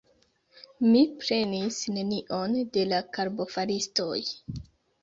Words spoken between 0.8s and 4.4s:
mi prenis nenion de la karbofaristoj!